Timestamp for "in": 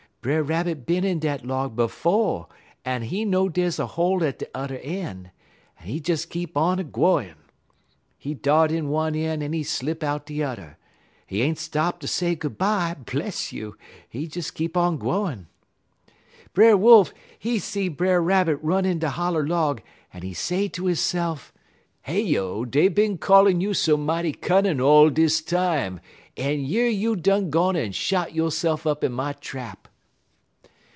1.03-1.17, 8.71-8.89, 18.85-18.99, 29.03-29.11